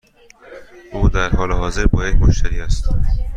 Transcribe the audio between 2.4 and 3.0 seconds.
است.